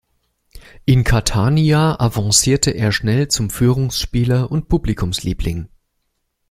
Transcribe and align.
In 0.85 1.03
Catania 1.03 1.93
avancierte 1.99 2.71
er 2.71 2.91
schnell 2.91 3.27
zum 3.27 3.51
Führungsspieler 3.51 4.49
und 4.51 4.67
Publikumsliebling. 4.67 5.69